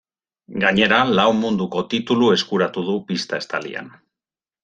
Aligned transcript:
Gainera, 0.61 1.01
lau 1.19 1.25
munduko 1.41 1.83
titulu 1.91 2.31
eskuratu 2.37 2.85
du 2.87 2.97
pista 3.11 3.43
estalian. 3.45 3.93